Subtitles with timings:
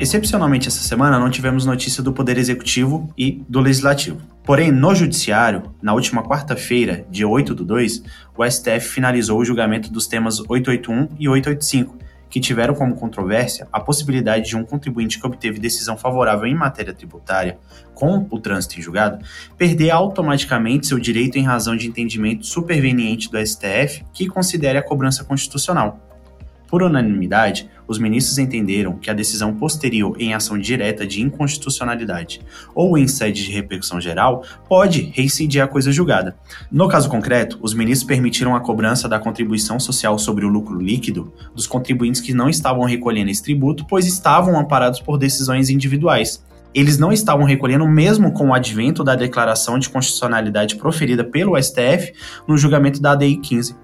[0.00, 4.18] Excepcionalmente essa semana não tivemos notícia do Poder Executivo e do Legislativo.
[4.42, 8.02] Porém, no Judiciário, na última quarta-feira, dia 8 do 2,
[8.34, 11.98] o STF finalizou o julgamento dos temas 881 e 885,
[12.30, 16.94] que tiveram como controvérsia a possibilidade de um contribuinte que obteve decisão favorável em matéria
[16.94, 17.58] tributária
[17.94, 19.22] com o trânsito em julgado
[19.58, 25.24] perder automaticamente seu direito em razão de entendimento superveniente do STF que considere a cobrança
[25.24, 26.09] constitucional.
[26.70, 32.40] Por unanimidade, os ministros entenderam que a decisão posterior em ação direta de inconstitucionalidade
[32.72, 36.36] ou em sede de repercussão geral pode reincidir a coisa julgada.
[36.70, 41.32] No caso concreto, os ministros permitiram a cobrança da contribuição social sobre o lucro líquido
[41.52, 46.98] dos contribuintes que não estavam recolhendo esse tributo, pois estavam amparados por decisões individuais, eles
[46.98, 52.12] não estavam recolhendo, mesmo com o advento da declaração de constitucionalidade proferida pelo STF
[52.46, 53.74] no julgamento da ADI 15.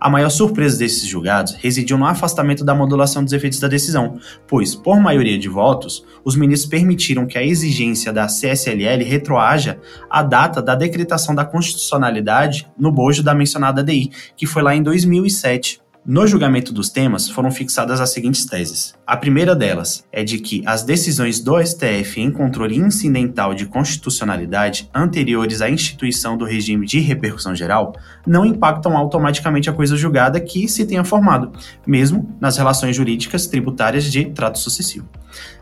[0.00, 4.74] A maior surpresa desses julgados residiu no afastamento da modulação dos efeitos da decisão, pois,
[4.74, 9.78] por maioria de votos, os ministros permitiram que a exigência da CSLL retroaja
[10.10, 14.82] à data da decretação da constitucionalidade no bojo da mencionada DI, que foi lá em
[14.82, 15.83] 2007.
[16.06, 18.94] No julgamento dos temas foram fixadas as seguintes teses.
[19.06, 24.90] A primeira delas é de que as decisões do STF em controle incidental de constitucionalidade
[24.94, 27.94] anteriores à instituição do regime de repercussão geral
[28.26, 31.52] não impactam automaticamente a coisa julgada que se tenha formado,
[31.86, 35.08] mesmo nas relações jurídicas tributárias de trato sucessivo.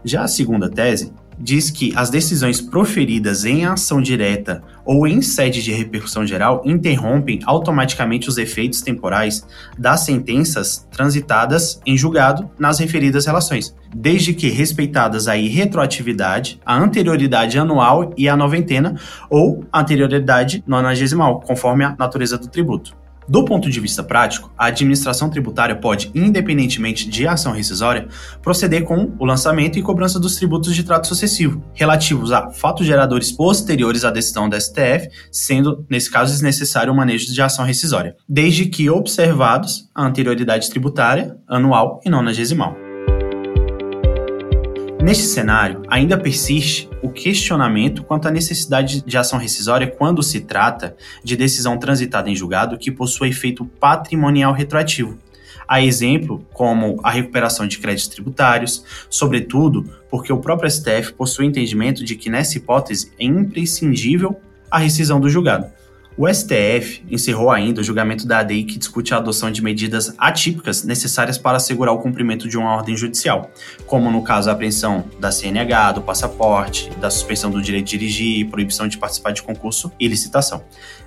[0.05, 5.63] Já a segunda tese diz que as decisões proferidas em ação direta ou em sede
[5.63, 9.47] de repercussão geral interrompem automaticamente os efeitos temporais
[9.79, 17.59] das sentenças transitadas em julgado nas referidas relações, desde que respeitadas a retroatividade, a anterioridade
[17.59, 23.02] anual e a noventena ou anterioridade nonagesimal, conforme a natureza do tributo.
[23.29, 28.09] Do ponto de vista prático, a administração tributária pode, independentemente de ação rescisória,
[28.43, 33.31] proceder com o lançamento e cobrança dos tributos de trato sucessivo, relativos a fatos geradores
[33.33, 38.67] posteriores à decisão da STF, sendo, nesse caso, desnecessário o manejo de ação rescisória, desde
[38.67, 42.82] que observados a anterioridade tributária, anual e nonagesimal.
[45.03, 50.97] Neste cenário, ainda persiste o questionamento quanto à necessidade de ação rescisória quando se trata
[51.25, 55.19] de decisão transitada em julgado que possua efeito patrimonial retroativo.
[55.67, 62.05] Há exemplo como a recuperação de créditos tributários, sobretudo porque o próprio STF possui entendimento
[62.05, 64.41] de que nessa hipótese é imprescindível
[64.71, 65.67] a rescisão do julgado.
[66.23, 70.85] O STF encerrou ainda o julgamento da ADI que discute a adoção de medidas atípicas
[70.85, 73.51] necessárias para assegurar o cumprimento de uma ordem judicial,
[73.87, 78.49] como no caso a apreensão da CNH, do passaporte, da suspensão do direito de dirigir
[78.51, 80.63] proibição de participar de concurso e licitação.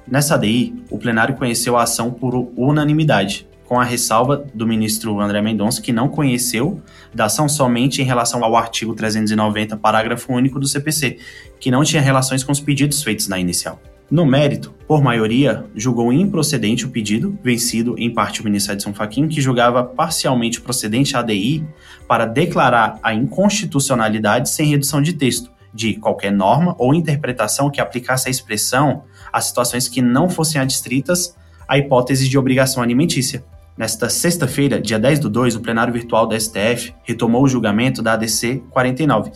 [0.05, 5.41] Nessa ADI, o plenário conheceu a ação por unanimidade, com a ressalva do ministro André
[5.41, 6.81] Mendonça, que não conheceu
[7.13, 11.19] da ação somente em relação ao artigo 390, parágrafo único do CPC,
[11.57, 13.79] que não tinha relações com os pedidos feitos na inicial.
[14.09, 19.27] No mérito, por maioria, julgou improcedente o pedido, vencido em parte o ministro Edson Fachin,
[19.27, 21.67] que julgava parcialmente procedente a ADI
[22.07, 28.27] para declarar a inconstitucionalidade sem redução de texto de qualquer norma ou interpretação que aplicasse
[28.27, 31.35] a expressão a situações que não fossem adstritas
[31.67, 33.43] à hipótese de obrigação alimentícia.
[33.75, 38.13] Nesta sexta-feira, dia 10 do 2, o plenário virtual da STF retomou o julgamento da
[38.13, 39.31] ADC 49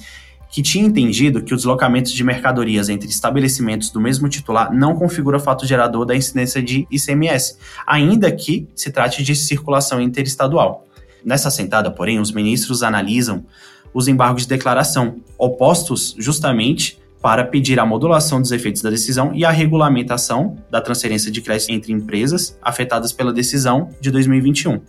[0.50, 5.40] que tinha entendido que os deslocamentos de mercadorias entre estabelecimentos do mesmo titular não configura
[5.40, 10.86] fato gerador da incidência de ICMS, ainda que se trate de circulação interestadual.
[11.24, 13.46] Nessa sentada, porém, os ministros analisam
[13.94, 19.44] os embargos de declaração, opostos justamente para pedir a modulação dos efeitos da decisão e
[19.44, 24.79] a regulamentação da transferência de crédito entre empresas afetadas pela decisão de 2021.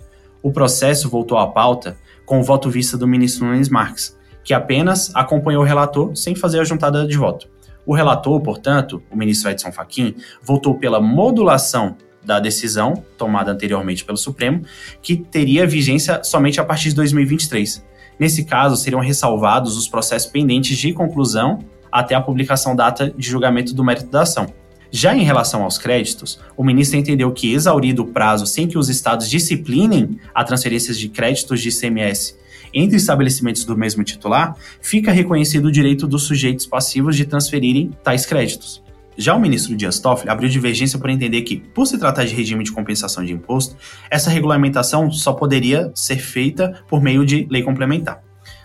[0.42, 5.10] O processo voltou à pauta com o voto vista do ministro Nunes Marques, que apenas
[5.14, 7.48] acompanhou o relator sem fazer a juntada de voto.
[7.86, 14.18] O relator, portanto, o ministro Edson Fachin, votou pela modulação da decisão tomada anteriormente pelo
[14.18, 14.62] Supremo,
[15.02, 17.84] que teria vigência somente a partir de 2023.
[18.18, 21.60] Nesse caso, seriam ressalvados os processos pendentes de conclusão
[21.90, 24.46] até a publicação data de julgamento do mérito da ação.
[24.92, 28.88] Já em relação aos créditos, o ministro entendeu que, exaurido o prazo sem que os
[28.88, 32.36] estados disciplinem a transferência de créditos de ICMS
[32.72, 38.26] entre estabelecimentos do mesmo titular, fica reconhecido o direito dos sujeitos passivos de transferirem tais
[38.26, 38.82] créditos.
[39.16, 42.64] Já o ministro Dias Toffoli abriu divergência por entender que, por se tratar de regime
[42.64, 43.76] de compensação de imposto,
[44.10, 48.22] essa regulamentação só poderia ser feita por meio de lei complementar.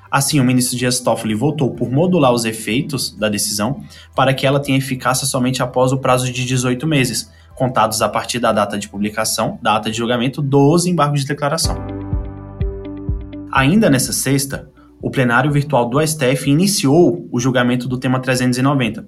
[0.09, 3.83] Assim, o ministro Dias Toffoli votou por modular os efeitos da decisão
[4.15, 8.39] para que ela tenha eficácia somente após o prazo de 18 meses, contados a partir
[8.39, 12.04] da data de publicação, da ata de julgamento dos embargos de declaração.
[13.55, 14.69] Ainda nessa sexta,
[15.01, 19.07] o plenário virtual do STF iniciou o julgamento do tema 390.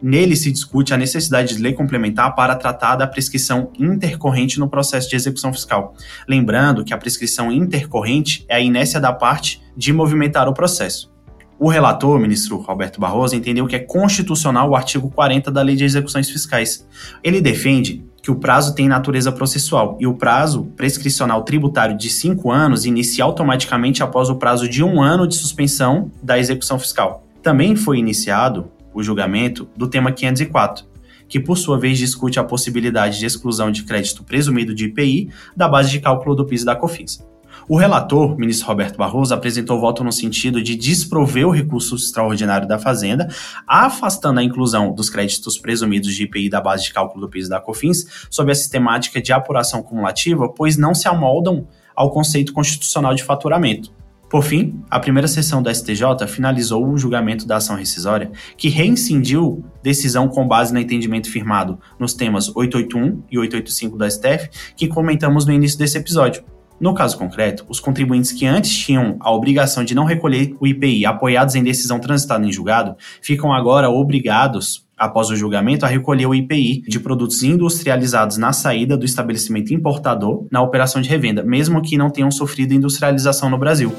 [0.00, 5.10] Nele se discute a necessidade de lei complementar para tratar da prescrição intercorrente no processo
[5.10, 5.96] de execução fiscal.
[6.28, 11.12] Lembrando que a prescrição intercorrente é a inércia da parte de movimentar o processo.
[11.58, 15.74] O relator, o ministro Roberto Barroso, entendeu que é constitucional o artigo 40 da Lei
[15.74, 16.86] de Execuções Fiscais.
[17.20, 22.50] Ele defende que o prazo tem natureza processual e o prazo prescricional tributário de cinco
[22.50, 27.24] anos inicia automaticamente após o prazo de um ano de suspensão da execução fiscal.
[27.42, 30.84] Também foi iniciado o julgamento do tema 504,
[31.28, 35.68] que por sua vez discute a possibilidade de exclusão de crédito presumido de IPI da
[35.68, 37.24] base de cálculo do PIS da COFINS.
[37.70, 42.78] O relator, ministro Roberto Barroso, apresentou voto no sentido de desprover o recurso extraordinário da
[42.78, 43.28] Fazenda,
[43.66, 47.60] afastando a inclusão dos créditos presumidos de IPI da base de cálculo do PIS da
[47.60, 53.22] COFINS sob a sistemática de apuração cumulativa, pois não se amoldam ao conceito constitucional de
[53.22, 53.92] faturamento.
[54.30, 59.62] Por fim, a primeira sessão da STJ finalizou o julgamento da ação rescisória, que reincindiu
[59.82, 65.44] decisão com base no entendimento firmado nos temas 881 e 885 da STF, que comentamos
[65.44, 66.42] no início desse episódio.
[66.80, 71.06] No caso concreto, os contribuintes que antes tinham a obrigação de não recolher o IPI
[71.06, 76.34] apoiados em decisão transitada em julgado, ficam agora obrigados, após o julgamento, a recolher o
[76.34, 81.96] IPI de produtos industrializados na saída do estabelecimento importador na operação de revenda, mesmo que
[81.96, 83.92] não tenham sofrido industrialização no Brasil.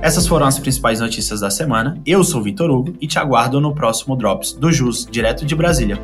[0.00, 2.00] Essas foram as principais notícias da semana.
[2.06, 5.98] Eu sou Vitor Hugo e te aguardo no próximo Drops do JUS, direto de Brasília.